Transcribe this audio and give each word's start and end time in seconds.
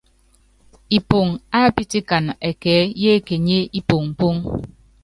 Ipoŋo 0.97 1.35
ápítikana 1.61 2.31
ɛkɛɛ́ 2.49 2.91
yékenyié 3.01 3.61
ipoŋpoŋ. 3.79 4.35